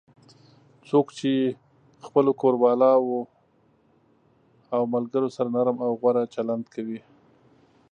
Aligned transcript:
څوک 0.89 1.07
چې 1.17 1.31
خپلو 2.05 2.31
کوروالو 2.41 2.99
او 4.73 4.81
ملگرو 4.93 5.29
سره 5.35 5.47
نرم 5.55 5.77
او 5.85 5.91
غوره 6.01 6.23
چلند 6.35 6.65
کوي 6.73 6.99